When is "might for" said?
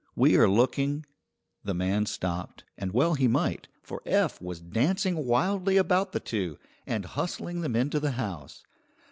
3.27-4.01